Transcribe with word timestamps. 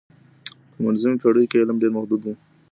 په 0.71 0.77
منځنیو 0.83 1.21
پېړیو 1.21 1.49
کي 1.51 1.57
علم 1.61 1.77
ډېر 1.81 1.91
محدود 1.95 2.21
و. 2.23 2.27